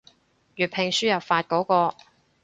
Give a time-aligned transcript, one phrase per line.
[0.55, 1.95] 粵拼輸入法嗰個